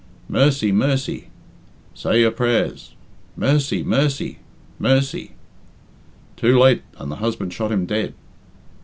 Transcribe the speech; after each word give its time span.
'Mercy, 0.27 0.71
mercy!' 0.71 1.29
'Say 1.93 2.21
your 2.21 2.31
prayers.' 2.31 2.95
'Mercy, 3.37 3.83
mercy, 3.83 4.39
mercy!' 4.79 5.33
'Too 6.37 6.57
late!' 6.57 6.81
and 6.97 7.11
the 7.11 7.17
husband 7.17 7.53
shot 7.53 7.71
him 7.71 7.85
dead. 7.85 8.15